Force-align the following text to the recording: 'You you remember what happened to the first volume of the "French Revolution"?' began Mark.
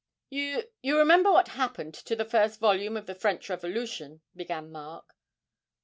'You 0.31 0.63
you 0.81 0.97
remember 0.97 1.31
what 1.31 1.49
happened 1.49 1.93
to 1.93 2.15
the 2.15 2.25
first 2.25 2.59
volume 2.59 2.97
of 2.97 3.05
the 3.05 3.13
"French 3.13 3.51
Revolution"?' 3.51 4.21
began 4.35 4.71
Mark. 4.71 5.15